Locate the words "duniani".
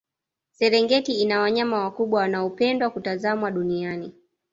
3.51-4.13